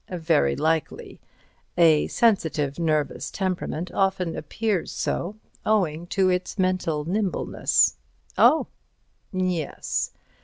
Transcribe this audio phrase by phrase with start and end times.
[0.09, 1.21] "Very likely.
[1.77, 7.97] A sensitive nervous temperament often appears so, owing to its mental nimbleness."
[8.35, 8.65] "Oh!"
[9.31, 10.09] "Yes.